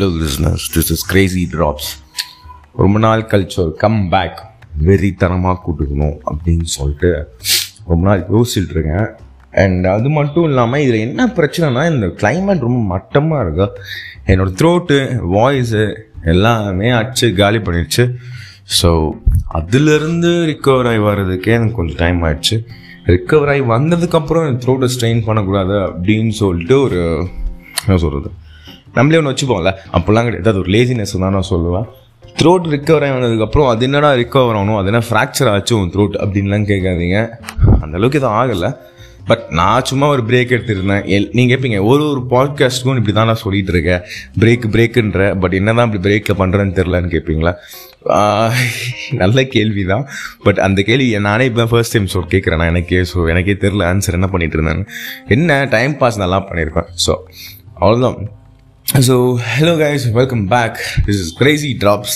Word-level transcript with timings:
Hello 0.00 0.14
listeners 0.20 0.62
this 0.74 0.90
is 0.94 1.02
crazy 1.08 1.42
drops 1.54 1.88
ரொம்ப 2.80 2.98
நாள் 3.04 3.22
culture 3.32 3.72
come 3.82 3.98
back 4.12 4.38
வெறித்தனமாக 4.86 5.56
கூட்டுக்கணும் 5.64 6.14
அப்படின்னு 6.30 6.68
சொல்லிட்டு 6.74 7.10
ரொம்ப 7.88 8.00
நாள் 8.08 8.22
யோசிச்சுட்டு 8.34 8.74
இருக்கேன். 8.76 9.08
அண்ட் 9.62 9.84
அது 9.94 10.08
மட்டும் 10.16 10.46
இல்லாமல் 10.50 10.82
இதில் 10.84 11.04
என்ன 11.08 11.26
பிரச்சனைனா 11.38 11.82
இந்த 11.92 12.08
கிளைமேட் 12.20 12.64
ரொம்ப 12.66 12.80
மட்டமாக 12.94 13.44
இருக்கு. 13.44 13.66
என்னோடய 14.30 14.56
த்ரோட்டு 14.60 14.98
வாய்ஸு 15.36 15.84
எல்லாமே 16.34 16.90
அடிச்சு 17.00 17.28
காலி 17.42 17.60
பண்ணிடுச்சு. 17.66 18.06
ஸோ 18.80 18.90
அதுலேருந்து 19.60 20.32
ரிக்கவர் 20.52 20.90
ஆகி 20.92 21.02
வர்றதுக்கே 21.10 21.56
எனக்கு 21.58 21.78
கொஞ்சம் 21.80 22.02
டைம் 22.04 22.22
ஆயிடுச்சு. 22.28 22.58
ரிக்கவர் 23.14 23.52
ஆகி 23.54 23.64
வந்ததுக்கப்புறம் 23.76 24.46
என் 24.50 24.62
த்ரோட்டை 24.66 24.90
ஸ்ட்ரெயின் 24.96 25.26
பண்ணக்கூடாது 25.28 25.76
அப்படின்னு 25.88 26.34
சொல்லிட்டு 26.44 26.78
ஒரு 26.86 27.00
என்ன 27.82 27.98
சொல்கிறது 28.04 28.30
நம்மளே 28.98 29.18
ஒன்று 29.20 29.32
வச்சுப்போம்ல. 29.32 29.72
அப்போல்லாம் 29.96 30.26
கிடையாது. 30.28 30.50
அது 30.52 30.62
ஒரு 30.64 30.72
லேசினஸ் 30.76 31.16
தான் 31.24 31.36
நான் 31.38 31.50
சொல்லுவேன். 31.54 31.88
த்ரோட் 32.40 32.66
ரிக்கவர் 32.74 33.04
ஆகி 33.06 33.14
வந்ததுக்கப்புறம் 33.16 33.68
அது 33.72 33.84
என்னடா 33.88 34.10
ரிக்கவர் 34.22 34.58
ஆகணும்? 34.60 34.78
அது 34.80 34.88
என்ன 34.92 35.02
ஃப்ராக்சர் 35.08 35.50
ஆச்சு 35.54 35.74
உன் 35.80 35.92
த்ரோட் 35.96 36.16
அப்படின்லாம் 36.24 36.70
கேட்காதீங்க. 36.70 37.18
அந்தளவுக்கு 37.84 38.20
எதுவும் 38.20 38.38
ஆகலை. 38.40 38.70
பட் 39.30 39.42
நான் 39.58 39.86
சும்மா 39.88 40.06
ஒரு 40.14 40.22
பிரேக் 40.28 40.54
எடுத்துருந்தேன். 40.56 41.02
எல் 41.16 41.26
நீங்கள் 41.36 41.50
கேட்பீங்க 41.52 41.78
ஒரு 41.90 42.02
ஒரு 42.12 42.20
பாட்காஸ்ட்டுக்கும் 42.32 42.98
இப்படி 43.00 43.14
தான் 43.18 43.28
நான் 43.30 43.40
சொல்லிகிட்டு 43.42 43.72
இருக்கேன். 43.74 44.02
பிரேக் 44.42 44.66
பிரேக்குன்ற 44.74 45.26
பட் 45.42 45.54
என்ன 45.58 45.74
தான் 45.78 45.86
இப்படி 45.88 46.02
பிரேக்கை 46.06 46.34
பண்ணுறேன்னு 46.40 46.76
தெரிலன்னு 46.78 47.12
கேட்பீங்களா 47.14 47.52
நல்ல 49.22 49.38
கேள்வி 49.54 49.82
தான் 49.92 50.04
பட் 50.44 50.60
அந்த 50.66 50.82
கேள்வி 50.88 51.08
நானே 51.28 51.46
இப்போ 51.50 51.66
ஃபர்ஸ்ட் 51.72 51.94
டைம் 51.96 52.12
சொல் 52.14 52.30
கேட்குறேன் 52.34 52.60
நான் 52.62 52.72
எனக்கே 52.74 53.00
ஸோ 53.12 53.28
எனக்கே 53.34 53.56
தெரில 53.64 53.88
ஆன்சர் 53.92 54.18
என்ன 54.18 54.28
பண்ணிகிட்டு 54.34 54.58
இருந்தேன் 54.58 54.84
என்ன? 55.36 55.58
டைம் 55.76 55.94
பாஸ் 56.02 56.22
நல்லா 56.24 56.38
பண்ணியிருக்கேன் 56.48 56.90
ஸோ 57.06 57.14
அவ்வளோதான் 57.82 58.18
so 58.98 59.38
hello 59.56 59.72
guys 59.80 60.12
welcome 60.12 60.48
back 60.48 60.78
this 61.06 61.18
is 61.20 61.34
crazy 61.36 61.76
drops 61.80 62.14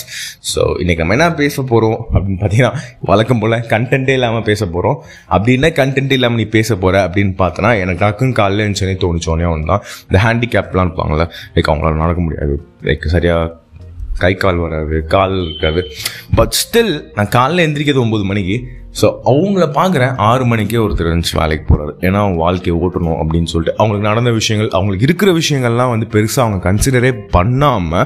so 0.55 0.61
இன்றைக்கி 0.81 0.97
நம்ம 0.97 1.13
என்ன 1.13 1.33
பேச 1.33 1.61
போகிறோம் 1.61 2.07
அப்படின்னு 2.13 2.39
பார்த்தீங்கன்னா 2.41 2.73
வழக்கம் 2.99 3.39
போல் 3.39 3.51
கண்டென்ட்டே 3.51 4.09
இல்லாமல் 4.09 4.43
பேச 4.43 4.65
போகிறோம் 4.65 5.03
அப்படி 5.27 5.53
என்ன 5.53 5.67
கண்டென்ட் 5.67 6.11
இல்லாமல் 6.11 6.37
நீ 6.37 6.45
பேச 6.49 6.75
போகிற 6.75 7.07
அப்படின்னு 7.07 7.33
பார்த்தோன்னா 7.37 7.79
எனக்கு 7.79 8.05
டக்குன்னு 8.05 8.31
காலையில் 8.31 8.65
இருந்துச்சுனே 8.65 8.95
தோணுச்சோனே 9.03 9.47
ஒன்று 9.51 9.65
தான் 9.65 9.83
இந்த 10.01 10.19
ஹேண்டிகேப்லாம் 10.25 10.87
இருப்பாங்கல்ல 10.87 11.27
லைக் 11.55 11.69
அவங்களால 11.71 11.93
நடக்க 11.93 12.21
முடியாது. 12.21 12.63
லைக் 12.81 13.07
சரியாக 13.07 13.53
கை 14.17 14.35
கால் 14.35 14.55
வராது 14.55 15.05
கால் 15.05 15.45
இருக்காது. 15.45 15.83
பட் 16.35 16.53
ஸ்டில் 16.61 17.11
நான் 17.13 17.27
காலைல 17.27 17.65
எந்திரிக்கிறது 17.67 18.05
ஒம்பது 18.05 18.23
மணிக்கு 18.23 18.67
ஸோ 18.99 19.07
அவங்கள 19.29 19.65
பார்க்குறேன். 19.77 20.13
ஆறு 20.27 20.43
மணிக்கே 20.49 20.77
ஒருத்தர் 20.83 21.07
இருந்துச்சு 21.09 21.35
வேலைக்கு 21.39 21.65
போகிறாரு 21.69 21.93
ஏன்னா 22.07 22.19
அவங்க 22.25 22.37
வாழ்க்கையை 22.43 22.75
ஓட்டணும் 22.83 23.17
அப்படின்னு 23.21 23.49
சொல்லிட்டு 23.53 23.73
அவங்களுக்கு 23.79 24.07
நடந்த 24.09 24.31
விஷயங்கள் 24.37 24.69
அவங்களுக்கு 24.77 25.05
இருக்கிற 25.07 25.29
விஷயங்கள்லாம் 25.39 25.91
வந்து 25.93 26.07
பெருசாக 26.13 26.43
அவங்க 26.45 26.59
கன்சிடரே 26.67 27.11
பண்ணாமல் 27.35 28.05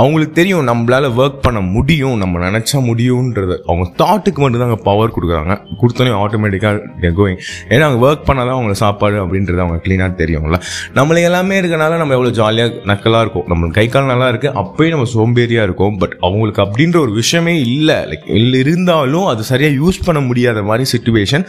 அவங்களுக்கு 0.00 0.34
தெரியும் 0.38 0.68
நம்மளால் 0.70 1.08
ஒர்க் 1.22 1.40
பண்ண 1.46 1.60
முடியும் 1.74 2.16
நம்ம 2.22 2.40
நினச்சா 2.46 2.78
முடியுன்றது 2.90 3.56
அவங்க 3.68 3.86
தாட்டுக்கு 4.02 4.42
மட்டும் 4.44 4.62
தான் 4.64 4.72
பவர் 4.88 5.14
கொடுக்குறாங்க. 5.16 5.56
கொடுத்தோன்னே 5.82 6.14
ஆட்டோமேட்டிக்காக 6.22 7.10
கோயிங் 7.18 7.38
ஏன்னா 7.72 7.84
அவங்க 7.88 8.00
ஒர்க் 8.08 8.24
பண்ணால் 8.30 8.48
தான் 8.50 8.58
அவங்க 8.60 8.76
சாப்பாடு 8.84 9.18
அப்படின்றது 9.24 9.62
அவங்க 9.66 9.78
க்ளீனாக 9.84 10.18
தெரியும்ல. 10.22 10.58
நம்மளுக்கு 11.00 11.28
எல்லாமே 11.32 11.60
இருக்கனால 11.60 12.00
நம்ம 12.02 12.16
எவ்வளோ 12.18 12.32
ஜாலியாக 12.40 12.80
நக்கலாக 12.92 13.22
இருக்கும். 13.26 13.46
நம்மளுக்கு 13.52 13.78
கை 13.80 13.86
கால் 13.94 14.10
நல்லா 14.14 14.30
இருக்குது 14.32 14.54
அப்பயும் 14.62 14.94
நம்ம 14.96 15.08
சோம்பேறியாக 15.16 15.68
இருக்கும். 15.70 15.94
பட் 16.02 16.16
அவங்களுக்கு 16.28 16.64
அப்படின்ற 16.66 16.98
ஒரு 17.04 17.14
விஷயமே 17.20 17.56
இல்லை. 17.68 17.98
லைக் 18.10 18.26
இருந்தாலும் 18.64 19.28
அது 19.34 19.50
சரியாக 19.52 19.78
யூஸ் 19.82 20.04
பண்ண 20.08 20.18
முடியாத 20.30 20.62
மாதிரி 20.70 20.84
சுச்சுவேஷன் 20.94 21.44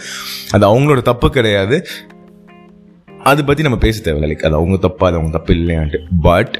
அது 0.51 0.65
அவங்களோட 0.69 1.01
தப்பு 1.11 1.29
கிடையாது. 1.37 1.77
அதை 3.23 3.41
பற்றி 3.43 3.63
நம்ம 3.63 3.77
பேச 3.77 3.97
தேவையில்லை. 4.01 4.35
லைக் 4.35 4.47
அது 4.47 4.55
அவங்க 4.59 4.77
தப்பா 4.87 5.07
அது 5.07 5.17
அவங்க 5.17 5.37
தப்பு 5.37 5.53
இல்லையான்ட்டு. 5.53 5.99
பட் 6.21 6.55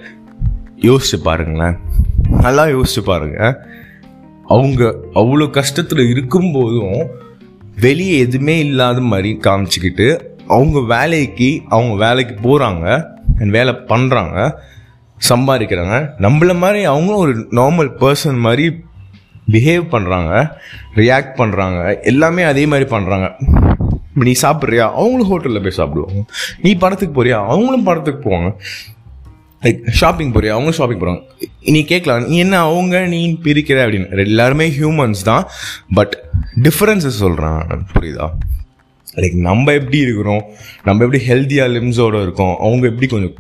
யோசிச்சு 0.81 1.17
பாருங்களேன். 1.23 1.78
நல்லா 2.45 2.63
யோசிச்சு 2.75 3.01
பாருங்க. 3.06 3.40
அவங்க 4.47 4.84
அவ்வளோ 5.13 5.47
கஷ்டத்தில் 5.57 6.06
இருக்கும்போதும் 6.13 7.01
வெளியே 7.79 8.16
எதுவுமே 8.18 8.56
இல்லாத 8.66 9.00
மாதிரி 9.12 9.31
காமிச்சிக்கிட்டு 9.41 10.07
அவங்க 10.47 10.79
வேலைக்கு 10.95 11.50
அவங்க 11.69 11.95
வேலைக்கு 12.06 12.35
போகிறாங்க 12.44 12.85
அண்ட் 13.40 13.53
வேலை 13.57 13.74
பண்ணுறாங்க 13.91 14.38
சம்பாதிக்கிறாங்க. 15.29 15.95
நம்மள 16.19 16.51
மாதிரி 16.56 16.81
அவங்களும் 16.84 17.24
ஒரு 17.25 17.34
நார்மல் 17.51 17.91
பர்சன் 18.00 18.40
மாதிரி 18.45 18.66
பிஹேவ் 19.51 19.84
பண்ணுறாங்க 19.91 20.50
ரியாக்ட் 20.95 21.38
பண்ணுறாங்க 21.38 22.01
எல்லாமே 22.01 22.44
அதே 22.44 22.66
மாதிரி 22.66 22.89
பண்ணுறாங்க 22.89 23.34
நீ 24.13 24.31
சாப்பிட்றியா? 24.41 24.91
அவங்களும் 24.91 25.28
ஹோட்டலில் 25.31 25.62
போய் 25.62 25.72
சாப்பிடுவாங்க. 25.72 26.23
நீ 26.62 26.75
படத்துக்கு 26.75 27.23
போறியா? 27.23 27.45
அவங்களும் 27.45 27.84
படத்துக்கு 27.84 28.29
போவாங்க. 28.29 28.56
லைக் 29.62 29.89
ஷாப்பிங் 29.89 30.31
போறியா? 30.31 30.50
அவங்க 30.50 30.72
ஷாப்பிங் 30.72 31.00
போகிறாங்க 31.00 31.22
நீ 31.62 31.84
கேட்கலாம் 31.84 32.28
நீ 32.28 32.38
என்ன 32.38 32.59
அவங்க 32.59 33.06
நீ 33.06 33.38
பிரிக்கிற 33.44 33.79
அப்படின்னு. 33.84 34.17
எல்லாருமே 34.17 34.69
ஹியூமன்ஸ் 34.69 35.23
தான். 35.23 35.47
பட் 35.94 36.23
டிஃப்ரென்சஸ் 36.62 37.19
சொல்கிறேன் 37.23 37.57
புரியுதா? 38.00 38.29
லைக் 39.16 39.35
நம்ம 39.35 39.72
எப்படி 39.72 39.97
இருக்கிறோம்? 39.97 40.44
நம்ம 40.83 41.06
எப்படி 41.06 41.28
ஹெல்த்தியாக 41.28 41.73
லிம்ஸோடு 41.78 42.22
இருக்கோம்? 42.22 42.56
அவங்க 42.59 42.88
எப்படி 42.88 43.07
கொஞ்சம் 43.07 43.33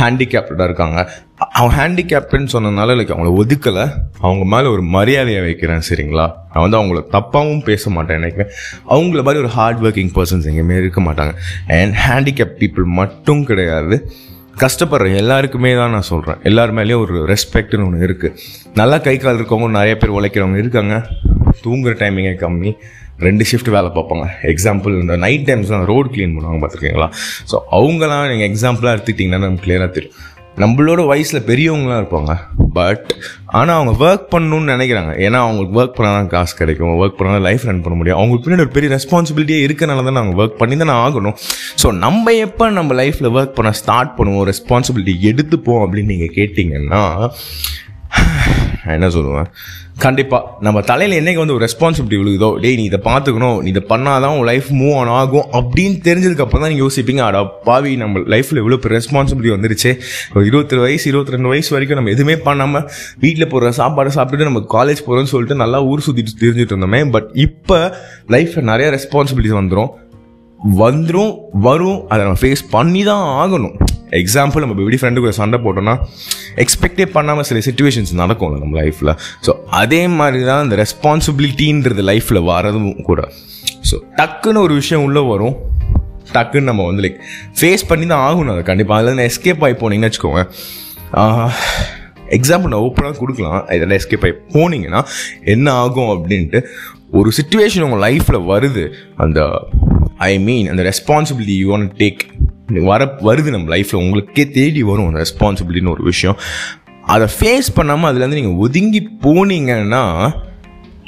ஹேண்டிகேப்டடாக 0.00 0.64
இருக்காங்க. 0.64 1.10
அவன் 1.52 1.76
ஹேண்டிகேப்டுன்னு 1.78 2.52
சொன்னதுனால 2.52 2.94
லைக் 2.98 3.12
அவங்கள 3.14 3.30
ஒதுக்கலை. 3.42 3.90
அவங்க 4.20 4.44
மேலே 4.56 4.68
ஒரு 4.68 4.82
மரியாதையை 4.82 5.42
வைக்கிறேன் 5.42 5.82
சரிங்களா? 5.88 6.26
நான் 6.54 6.70
வந்து 6.70 6.78
அவங்கள 6.78 7.02
தப்பாகவும் 7.12 7.64
பேச 7.64 7.90
மாட்டேன் 7.90 8.16
நினைக்கிறேன். 8.16 8.52
அவங்கள 8.88 9.22
மாதிரி 9.22 9.42
ஒரு 9.42 9.48
ஹார்ட் 9.48 9.78
ஒர்க்கிங் 9.78 10.12
பர்சன்ஸ் 10.14 10.48
எங்கேயுமே 10.50 10.76
இருக்க 10.76 11.00
மாட்டாங்க. 11.00 11.34
அண்ட் 11.68 11.94
ஹேண்டிகேப் 12.08 12.54
பீப்புள் 12.58 12.84
மட்டும் 12.84 13.44
கிடையாது. 13.44 14.12
கஷ்டப்படுற 14.60 15.16
எல்லாருக்குமே 15.16 15.74
தான் 15.74 15.90
நான் 15.90 16.02
சொல்கிறேன் 16.02 16.36
எல்லார் 16.42 16.74
மேலேயும் 16.74 17.00
ஒரு 17.00 17.34
ரெஸ்பெக்ட்னு 17.34 17.86
ஒன்று 17.86 18.06
இருக்குது 18.08 18.36
நல்லா 18.74 18.98
கை 18.98 19.16
கால் 19.16 19.38
இருக்கவங்க 19.38 19.70
நிறைய 19.70 19.96
பேர் 19.96 20.10
உழைக்கிறவங்க 20.10 20.56
இருக்காங்க. 20.56 21.06
தூங்குற 21.64 21.94
டைமிங்கே 22.02 22.34
கம்மி. 22.44 22.72
ரெண்டு 23.26 23.44
ஷிஃப்ட் 23.48 23.70
வேலை 23.76 23.88
பார்ப்பாங்க. 23.96 24.26
எக்ஸாம்பிள் 24.52 24.92
இந்த 25.02 25.16
நைட் 25.24 25.46
டைம்ஸ்லாம் 25.48 25.88
ரோடு 25.92 26.08
க்ளீன் 26.14 26.34
பண்ணுவாங்க 26.36 26.60
பார்த்துருக்கீங்களா? 26.62 27.08
ஸோ 27.50 27.56
அவங்களாம் 27.78 28.28
நீங்கள் 28.32 28.50
எக்ஸாம்பிளாக 28.50 28.94
எடுத்துக்கிட்டிங்கன்னா 28.96 29.42
நமக்கு 29.46 29.64
கிளியராக 29.66 29.92
தெரியும். 29.96 30.18
நம்மளோட 30.62 31.02
வயசில் 31.10 31.46
பெரியவங்களாம் 31.50 32.00
இருப்பாங்க. 32.00 32.32
பட் 32.78 33.06
ஆனால் 33.58 33.76
அவங்க 33.76 33.92
ஒர்க் 34.06 34.26
பண்ணணும்னு 34.32 34.72
நினைக்கிறாங்க. 34.74 35.12
ஏன்னா 35.26 35.38
அவங்களுக்கு 35.44 35.78
ஒர்க் 35.80 35.94
பண்ணால் 35.98 36.16
தான் 36.18 36.30
காசு 36.34 36.52
கிடைக்கும். 36.58 36.92
ஒர்க் 37.02 37.16
பண்ணால் 37.18 37.36
தான் 37.36 37.46
லைஃப் 37.48 37.64
ரன் 37.68 37.82
பண்ண 37.84 37.96
முடியும். 38.00 38.18
அவங்களுக்கு 38.18 38.44
பின்னாடி 38.46 38.64
ஒரு 38.66 38.74
பெரிய 38.76 38.90
ரெஸ்பான்சிபிலிட்டியே 38.96 39.60
இருக்கனால 39.66 40.04
தான் 40.08 40.18
நாங்கள் 40.20 40.38
ஒர்க் 40.42 40.58
பண்ணி 40.62 40.76
தான் 40.82 40.94
ஆகணும். 41.04 41.36
ஸோ 41.82 41.90
நம்ம 42.04 42.34
எப்போ 42.46 42.70
நம்ம 42.78 42.96
லைஃப்பில் 43.02 43.30
ஒர்க் 43.36 43.56
பண்ண 43.60 43.72
ஸ்டார்ட் 43.82 44.12
பண்ணுவோம் 44.18 44.46
ரெஸ்பான்சிபிலிட்டி 44.52 45.14
எடுத்துப்போம் 45.30 45.82
அப்படின்னு 45.84 46.12
நீங்கள் 46.14 46.34
கேட்டிங்கன்னா 46.38 47.02
நான் 48.84 48.96
என்ன 48.96 49.08
சொல்லுவேன்? 49.14 49.48
கண்டிப்பாக 50.04 50.48
நம்ம 50.66 50.78
தலையில் 50.88 51.16
என்னைக்கு 51.18 51.40
வந்து 51.42 51.54
ஒரு 51.56 51.62
ரெஸ்பான்சிபிலிட்டி 51.66 52.18
விழுகுதோ 52.20 52.48
டேய் 52.62 52.76
நீ 52.78 52.84
இதை 52.90 53.00
பார்த்துக்கணும். 53.08 53.58
நீ 53.64 53.68
இதை 53.72 53.82
பண்ணாதான் 53.92 54.34
உன் 54.38 54.48
லைஃப் 54.50 54.68
மூவ் 54.78 54.94
ஆன் 55.00 55.12
ஆகும். 55.18 55.46
அப்படின்னு 55.58 55.96
தெரிஞ்சதுக்கப்புறம் 56.08 56.62
தான் 56.64 56.72
நீங்கள் 56.72 56.86
யோசிப்பீங்க 56.86 57.22
அடா 57.26 57.42
பாவி 57.68 57.92
நம்ம 58.02 58.22
லைஃப்பில் 58.34 58.60
இவ்வளோ 58.62 58.78
பெரிய 58.84 58.98
ரெஸ்பான்சிபிலிட்டி 59.00 59.54
வந்துருச்சு. 59.56 59.92
ஒரு 60.34 60.44
இருபத்தி 60.50 60.82
வயசு 60.84 61.06
இருபத்தி 61.12 61.36
ரெண்டு 61.36 61.52
வயசு 61.52 61.70
வரைக்கும் 61.76 62.00
நம்ம 62.00 62.12
எதுவுமே 62.16 62.36
பண்ணாமல் 62.48 62.86
வீட்டில் 63.24 63.50
போகிற 63.54 63.72
சாப்பாடு 63.80 64.16
சாப்பிட்டுட்டு 64.18 64.50
நம்ம 64.50 64.64
காலேஜ் 64.76 65.04
போகிறோம்னு 65.06 65.32
சொல்லிட்டு 65.34 65.62
நல்லா 65.64 65.80
ஊர் 65.90 66.06
சுற்றிட்டு 66.08 66.38
தெரிஞ்சுட்டு 66.44 66.74
இருந்தோமே. 66.76 67.02
பட் 67.16 67.30
இப்போ 67.46 67.80
லைஃப்பில் 68.36 68.70
நிறைய 68.72 68.88
ரெஸ்பான்சிபிலிட்டி 68.98 69.56
வந்துடும் 69.60 69.90
வந்துடும் 70.82 71.32
வரும். 71.68 72.00
அதை 72.08 72.20
நம்ம 72.26 72.40
ஃபேஸ் 72.42 72.64
பண்ணி 72.76 73.02
தான் 73.12 73.24
ஆகணும். 73.42 73.76
எக்ஸாம்பிள் 74.20 74.62
நம்ம 74.62 74.80
எப்படி 74.82 74.98
ஃப்ரெண்டு 75.00 75.22
கூட 75.24 75.32
சண்டை 75.40 75.58
போட்டோம்னா 75.64 75.94
எக்ஸ்பெக்டே 76.64 77.06
பண்ணாமல் 77.16 77.46
சில 77.48 77.60
சுச்சுவேஷன்ஸ் 77.66 78.12
நடக்கும்ல 78.22 78.58
நம்ம 78.64 78.76
லைஃப்பில் 78.82 79.12
ஸோ 79.46 79.52
அதே 79.80 80.00
மாதிரி 80.18 80.40
தான் 80.50 80.62
இந்த 80.66 80.76
ரெஸ்பான்சிபிலிட்டின்றது 80.82 82.04
லைஃப்பில் 82.10 82.40
வரதும் 82.52 82.90
கூட. 83.08 83.22
ஸோ 83.90 83.96
டக்குன்னு 84.18 84.64
ஒரு 84.66 84.74
விஷயம் 84.80 85.04
உள்ளே 85.06 85.22
வரும். 85.32 85.56
டக்குன்னு 86.34 86.70
நம்ம 86.70 86.84
வந்து 86.88 87.02
லைக் 87.04 87.18
ஃபேஸ் 87.58 87.88
பண்ணி 87.90 88.06
தான் 88.12 88.24
ஆகணும் 88.28 88.54
அதை 88.54 88.64
கண்டிப்பாக 88.70 89.00
அதில் 89.02 89.24
எஸ்கேப் 89.30 89.64
ஆகி 89.66 89.76
போனீங்கன்னு 89.82 90.10
வச்சுக்கோங்க. 90.10 90.42
எக்ஸாம்பிள் 92.36 92.72
நான் 92.72 92.84
ஓப்பனாக 92.86 93.16
கொடுக்கலாம். 93.22 93.58
இதெல்லாம் 93.76 93.98
எஸ்கேப் 94.00 94.24
ஆகி 94.26 94.36
போனீங்கன்னா 94.54 95.00
என்ன 95.54 95.72
ஆகும் 95.82 96.12
அப்படின்ட்டு 96.14 96.60
ஒரு 97.18 97.30
சுச்சுவேஷன் 97.38 97.84
உங்கள் 97.86 98.04
லைஃப்பில் 98.06 98.46
வருது. 98.52 98.84
அந்த 99.24 99.40
ஐ 100.30 100.32
மீன் 100.46 100.68
அந்த 100.72 100.82
ரெஸ்பான்சிபிலிட்டி 100.90 101.56
யூ 101.62 101.68
வாண்ட் 101.72 101.90
டேக் 102.02 102.20
வர 102.80 103.16
வருது 103.20 103.50
நம்ம 103.50 103.76
லைஃப்பில் 103.76 103.94
உங்களுக்கே 103.94 104.50
தேடி 104.50 104.82
வரும் 104.82 105.16
ரெஸ்பான்சிபிலிட்டின்னு 105.16 105.90
ஒரு 105.90 106.02
விஷயம். 106.02 106.36
அதை 107.02 107.28
ஃபேஸ் 107.40 107.68
பண்ணாமல் 107.74 108.14
அதுலேருந்து 108.14 108.40
நீங்கள் 108.42 108.56
ஒதுங்கி 108.56 109.08
போனீங்கன்னா 109.22 110.30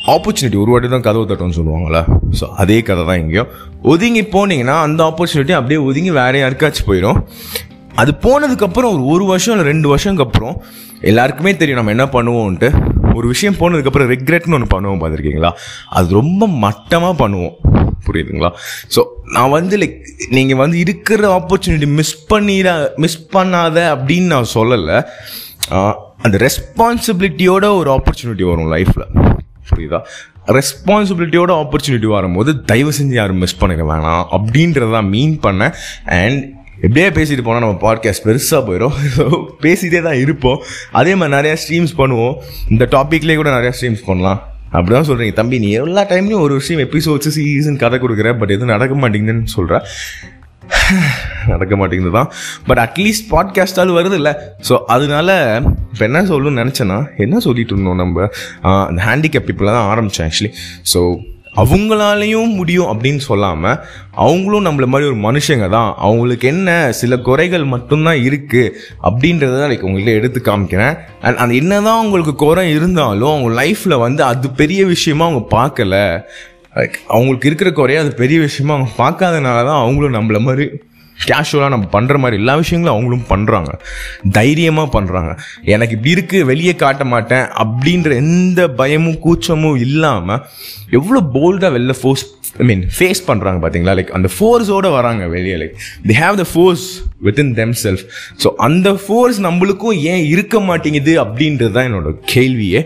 ஆப்பர்ச்சுனிட்டி 0.06 0.60
ஒரு 0.60 0.70
வாட்டி 0.70 0.88
தான் 0.88 1.00
கதவு 1.00 1.28
தட்டம்னு 1.28 1.56
சொல்லுவாங்களா 1.56 2.04
ஸோ 2.40 2.44
அதே 2.44 2.82
கதை 2.82 3.04
தான் 3.04 3.18
எங்கேயோ 3.18 3.46
ஒதுங்கி 3.82 4.22
போனீங்கன்னா 4.22 4.80
அந்த 4.80 5.04
ஆப்பர்ச்சுனிட்டி 5.04 5.52
அப்படியே 5.52 5.80
ஒதுங்கி 5.80 6.10
வேற 6.10 6.38
யாருக்காச்சும் 6.38 6.86
போயிடும் 6.86 7.20
அது 7.96 8.12
போனதுக்கப்புறம் 8.22 8.92
ஒரு 8.92 9.06
ஒரு 9.06 9.24
வருஷம் 9.24 9.58
இல்லை 9.58 9.72
ரெண்டு 9.72 9.96
வருஷம்க்கு 9.96 10.20
அப்புறம் 10.20 10.62
எல்லாருக்குமே 11.00 11.56
தெரியும் 11.56 11.84
நம்ம 11.84 11.90
என்ன 11.90 12.04
பண்ணுவோம்ன்ட்டு. 12.04 12.92
ஒரு 13.14 13.28
விஷயம் 13.28 13.54
போனதுக்கப்புறம் 13.54 14.10
ரெக்ரெட்னு 14.14 14.52
ஒன்று 14.52 14.80
பண்ணுவோம் 14.80 15.00
பார்த்துருக்கீங்களா? 15.00 15.50
அது 15.88 16.14
ரொம்ப 16.14 16.46
மட்டமாக 16.48 17.26
பண்ணுவோம். 17.26 17.83
புரியுதுங்களா? 18.06 18.50
ஸோ 18.94 19.00
நான் 19.36 19.50
வந்து 19.50 19.78
லைக் 19.78 19.98
நீங்கள் 20.36 20.60
வந்து 20.62 20.78
இருக்கிற 20.78 21.22
ஆப்பர்ச்சுனிட்டி 21.38 21.86
மிஸ் 22.00 22.16
பண்ணிட 22.32 22.70
மிஸ் 23.04 23.20
பண்ணாத 23.36 23.76
அப்படின்னு 23.94 24.32
நான் 24.34 24.52
சொல்லலை. 24.54 24.98
அந்த 26.26 26.36
ரெஸ்பான்சிபிலிட்டியோட 26.46 27.64
ஒரு 27.78 27.90
ஆப்பர்ச்சுனிட்டி 27.96 28.44
வரும் 28.50 28.72
லைஃப்பில் 28.72 29.06
புரியுதா? 29.70 29.98
ரெஸ்பான்சிபிலிட்டியோட 30.56 31.52
ஆப்பர்ச்சுனிட்டி 31.62 32.08
வரும்போது 32.14 32.50
தயவு 32.70 32.92
செஞ்சு 32.98 33.16
யாரும் 33.18 33.40
மிஸ் 33.44 33.60
பண்ணிட 33.60 33.84
வேணாம் 33.90 34.24
அப்படின்றதான் 34.36 35.08
மீன் 35.14 35.38
பண்ணேன். 35.46 35.74
அண்ட் 36.04 36.40
எப்படியே 36.82 37.08
பேசிட்டு 37.18 37.44
போனால் 37.44 37.64
நம்ம 37.64 37.78
பாட்காஸ்ட் 37.86 38.26
பெருசாக 38.28 38.60
போயிடும் 38.68 38.96
ஸோ 39.16 39.24
பேசிகிட்டே 39.64 40.02
தான் 40.02 40.20
இருப்போம். 40.24 40.58
அதே 41.00 41.14
மாதிரி 41.20 41.36
நிறையா 41.36 41.56
ஸ்ட்ரீம்ஸ் 41.62 41.94
பண்ணுவோம். 42.00 42.34
இந்த 42.68 42.84
டாப்பிக்லேயே 42.96 43.36
கூட 43.40 43.50
நிறையா 43.58 43.74
ஸ்ட்ரீம்ஸ் 43.80 44.04
பண்ணலாம். 44.06 44.40
அப்படிதான் 44.74 45.08
சொல்கிறீங்க 45.08 45.32
தம்பி 45.32 45.58
நீ 45.58 45.70
எல்லா 45.78 46.02
டைம்லையும் 46.04 46.40
ஒரு 46.40 46.54
விஷயம் 46.54 46.82
எபிசோட்ஸ் 46.86 47.28
சீசன் 47.30 47.76
கதை 47.76 47.98
கொடுக்குற 47.98 48.38
பட் 48.38 48.50
எதுவும் 48.50 48.72
நடக்க 48.72 48.94
மாட்டேங்குதுன்னு 48.96 49.54
சொல்கிற 49.54 49.80
நடக்க 51.46 51.76
மாட்டேங்குது 51.76 52.12
தான் 52.12 52.28
பட் 52.66 52.78
அட்லீஸ்ட் 52.78 53.26
பாட்காஸ்டாலும் 53.30 53.96
வருது 53.98 54.14
இல்லை. 54.14 54.32
ஸோ 54.68 54.74
அதனால 54.86 55.28
இப்போ 55.92 56.04
என்ன 56.04 56.22
சொல்லணும்னு 56.22 56.62
நினச்சேன்னா 56.62 56.98
என்ன 57.16 57.40
சொல்லிட்டு 57.40 57.74
இருந்தோம் 57.74 57.96
நம்ம? 57.96 58.26
அந்த 58.86 59.02
ஹேண்டிகேப் 59.02 59.46
பீப்புளை 59.48 59.72
தான் 59.76 59.88
ஆரம்பித்தேன் 59.88 60.28
ஆக்சுவலி 60.28 60.50
ஸோ 60.92 61.00
அவங்களாலையும் 61.56 62.54
முடியும் 62.54 62.90
அப்படின்னு 62.92 63.22
சொல்லாமல் 63.30 63.78
அவங்களும் 64.24 64.66
நம்மள 64.66 64.86
மாதிரி 64.86 65.10
ஒரு 65.10 65.18
மனுஷங்க 65.26 65.68
தான். 65.68 65.94
அவங்களுக்கு 65.98 66.48
என்ன 66.48 66.92
சில 66.92 67.18
குறைகள் 67.18 67.64
மட்டும்தான் 67.64 68.20
இருக்குது 68.28 68.72
அப்படின்றத 69.02 69.58
தான் 69.60 69.70
லைக் 69.70 69.86
உங்கள்கிட்ட 69.88 70.18
எடுத்து 70.20 70.40
காமிக்கிறேன். 70.40 70.96
அண்ட் 71.20 71.36
அந்த 71.36 71.54
என்ன 71.54 71.80
தான் 71.80 71.98
அவங்களுக்கு 72.00 72.34
குறை 72.34 72.64
இருந்தாலும் 72.70 73.32
அவங்க 73.34 73.50
லைஃப்பில் 73.62 74.02
வந்து 74.06 74.22
அது 74.22 74.50
பெரிய 74.50 74.86
விஷயமா 74.86 75.26
அவங்க 75.28 75.44
பார்க்கல. 75.56 76.24
லைக் 76.76 76.96
அவங்களுக்கு 77.08 77.46
இருக்கிற 77.46 77.70
குறைய 77.72 78.00
அது 78.00 78.12
பெரிய 78.14 78.40
விஷயமா 78.40 78.74
அவங்க 78.74 78.92
பார்க்காதனால 79.02 79.58
தான் 79.70 79.82
அவங்களும் 79.82 80.16
நம்மள 80.18 80.40
மாதிரி 80.40 80.66
கேஷுவலாக 81.26 81.68
நம்ம 81.68 81.88
பண்ணுற 81.92 82.18
மாதிரி 82.18 82.40
எல்லா 82.42 82.54
விஷயங்களும் 82.54 82.94
அவங்களும் 82.96 83.26
பண்ணுறாங்க 83.28 83.72
தைரியமாக 84.32 85.00
பண்ணுறாங்க 85.00 85.32
எனக்கு 85.64 85.96
இப்படி 85.96 86.14
இருக்குது 86.14 86.44
வெளியே 86.44 86.74
காட்ட 86.74 87.04
மாட்டேன் 87.04 87.46
அப்படின்ற 87.64 88.14
எந்த 88.14 88.68
பயமும் 88.68 89.18
கூச்சமும் 89.18 89.76
இல்லாமல் 89.76 90.42
எவ்வளோ 90.90 91.20
போல்டாக 91.34 91.72
வெளில 91.78 91.94
ஃபோர்ஸ் 92.00 92.24
ஐ 92.58 92.64
மீன் 92.66 92.84
ஃபேஸ் 92.98 93.22
பண்ணுறாங்க 93.26 93.58
பார்த்தீங்களா 93.62 93.94
லைக் 93.98 94.10
அந்த 94.10 94.28
ஃபோர்ஸோடு 94.38 94.90
வராங்க 94.90 95.26
வெளியே 95.26 95.56
like 95.56 95.74
they 96.06 96.14
have 96.14 96.36
the 96.36 96.46
force 96.52 96.84
within 97.24 97.54
them 97.54 97.74
self 97.82 98.04
so 98.44 98.50
அந்த 98.56 98.90
ஃபோர்ஸ் 99.06 99.40
நம்மளுக்கும் 99.40 99.98
ஏன் 100.02 100.24
இருக்க 100.24 100.60
மாட்டேங்குது 100.60 101.14
அப்படின்றது 101.24 101.70
தான் 101.70 101.92
என்னோட 101.92 102.12
கேள்வியே. 102.34 102.82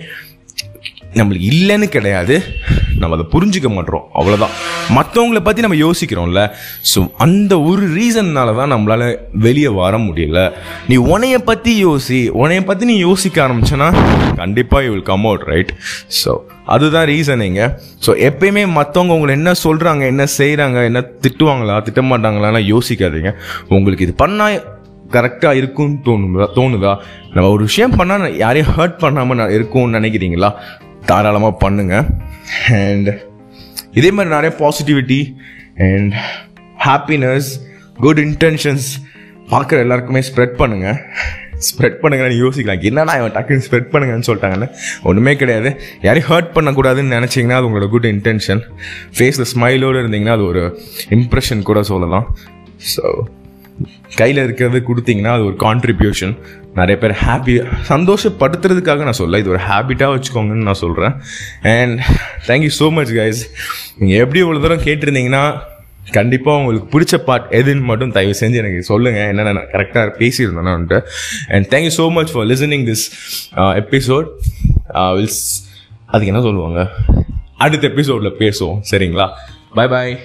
நம்மளுக்கு 1.14 1.46
இல்லைன்னு 1.52 1.86
கிடையாது. 1.88 2.34
நம்ம 3.02 3.16
அதை 3.16 3.26
புரிஞ்சுக்க 3.34 3.68
மாட்டோம். 3.76 4.04
அவ்வளோதான் 4.18 4.54
மற்றவங்கள 4.96 5.40
பற்றி 5.46 5.64
நம்ம 5.66 5.78
யோசிக்கிறோம்ல. 5.86 6.42
ஸோ 6.92 7.00
அந்த 7.24 7.52
ஒரு 7.70 7.84
ரீசன்னால 7.98 8.54
தான் 8.60 8.72
நம்மளால் 8.74 9.06
வெளியே 9.46 9.72
வர 9.80 9.98
முடியல. 10.06 10.42
நீ 10.90 10.96
உனைய 11.14 11.38
பற்றி 11.50 11.74
யோசி 11.86 12.20
உனைய 12.42 12.60
பற்றி 12.70 12.86
நீ 12.92 12.96
யோசிக்க 13.08 13.46
ஆரம்பிச்சேன்னா 13.46 13.90
கண்டிப்பாக 14.42 14.84
you 14.86 14.92
will 14.94 15.08
come 15.10 15.26
out 15.30 15.46
right 15.52 15.72
so 16.22 16.32
அதுதான் 16.74 17.06
ரீசனிங்க 17.12 17.62
ஸோ 18.06 18.10
எப்பயுமே 18.28 18.64
மற்றவங்க 18.78 19.14
உங்களை 19.18 19.34
என்ன 19.40 19.52
சொல்கிறாங்க 19.64 20.02
என்ன 20.12 20.24
செய்கிறாங்க 20.38 20.78
என்ன 20.88 21.00
திட்டுவாங்களா 21.24 21.76
திட்டமாட்டாங்களான்னு 21.86 22.60
யோசிக்காதீங்க. 22.74 23.32
உங்களுக்கு 23.76 24.04
இது 24.08 24.14
பண்ணால் 24.24 24.58
கரெக்டாக 25.14 25.58
இருக்கும்னு 25.60 25.96
தோணுதா 26.06 26.46
தோணுதா? 26.56 26.90
நம்ம 27.34 27.46
ஒரு 27.54 27.62
விஷயம் 27.68 27.94
பண்ணால் 27.98 28.36
யாரையும் 28.42 28.72
ஹர்ட் 28.78 28.98
பண்ணாமல் 29.04 29.52
இருக்கும்னு 29.56 29.96
நினைக்கிறீங்களா? 29.98 30.50
தாராளமாக 31.10 31.54
பண்ணுங்க. 31.64 31.94
அண்ட் 32.80 33.10
இதே 33.98 34.10
மாதிரி 34.16 34.34
நிறைய 34.36 34.52
positivity 34.62 35.20
and 35.88 36.14
happiness 36.86 37.50
good 38.04 38.20
intentions 38.28 38.88
பார்க்குற 39.52 39.78
எல்லாருக்குமே 39.84 40.22
ஸ்ப்ரெட் 40.28 40.56
பண்ணுங்கள் 40.62 40.98
ஸ்ப்ரெட் 41.68 41.96
பண்ணுங்கன்னு 42.02 42.36
யோசிக்கலாம். 42.42 42.82
என்னன்னா 42.88 43.14
இவன் 43.20 43.32
டக்குன்னு 43.36 43.64
ஸ்ப்ரெட் 43.66 43.88
பண்ணுங்கன்னு 43.92 44.26
சொல்லிட்டாங்கன்னு 44.28 44.68
ஒன்றுமே 45.08 45.32
கிடையாது. 45.40 45.70
யாரையும் 46.06 46.28
ஹர்ட் 46.32 46.52
பண்ணக்கூடாதுன்னு 46.56 47.16
நினச்சிங்கன்னா 47.16 47.56
அது 47.60 47.68
உங்களோட 47.68 47.88
குட் 47.94 48.08
இன்டென்ஷன் 48.14 48.60
ஃபேஸில் 49.16 49.48
ஸ்மைலோடு 49.54 50.02
இருந்தீங்கன்னா 50.02 50.36
அது 50.38 50.46
ஒரு 50.52 50.62
இம்ப்ரெஷன் 51.16 51.66
கூட 51.70 51.82
சொல்லலாம். 51.92 52.26
ஸோ 52.94 53.04
கையில் 54.10 54.44
இருக்கிறது 54.44 54.82
கொடுத்தீங்கன்னா 54.88 55.28
அது 55.28 55.44
ஒரு 55.44 55.56
கான்ட்ரிபியூஷன் 55.60 56.34
நிறைய 56.74 56.98
பேர் 56.98 57.10
ஹாப்பி 57.10 57.54
சந்தோஷப்படுத்துறதுக்காக 57.88 58.98
நான் 58.98 59.12
சொல்ல 59.12 59.38
இது 59.38 59.50
ஒரு 59.50 59.58
ஹேபிட்டாக 59.58 60.14
வச்சுக்கோங்கன்னு 60.14 60.62
நான் 60.62 60.74
சொல்கிறேன் 60.74 61.14
and 61.62 62.00
thank you 62.46 62.72
so 62.78 62.92
much 62.92 63.12
guys 63.12 63.42
நீங்கள் 63.98 64.18
எப்படி 64.18 64.42
இவ்வளோ 64.42 64.60
தூரம் 64.60 64.78
கேட்டிருந்தீங்கன்னா 64.78 65.52
கண்டிப்பாக 66.12 66.58
உங்களுக்கு 66.58 66.98
பிடிச்ச 66.98 67.14
பார்ட் 67.24 67.52
எதுன்னு 67.52 67.80
மட்டும் 67.80 68.10
தயவு 68.10 68.34
செஞ்சு 68.34 68.54
எனக்கு 68.54 68.82
சொல்லுங்கள் 68.82 69.28
என்னென்ன 69.28 69.52
நான் 69.52 69.70
கரெக்டாக 69.72 70.12
பேசியிருந்தேன்ட்டு 70.20 71.02
and 71.48 71.68
thank you 71.74 71.92
so 71.98 72.12
much 72.12 72.32
for 72.32 72.46
listening 72.46 72.86
this 72.90 73.04
episode 73.74 74.28
Wills 75.16 75.42
அதுக்கு 76.06 76.26
என்ன 76.26 76.42
சொல்லுவாங்க? 76.42 76.90
அடுத்த 77.56 77.88
எபிசோடில் 77.88 78.36
பேசுவோம். 78.38 78.78
சரிங்களா? 78.90 79.28
பாய் 79.74 79.88
பாய் 79.88 80.18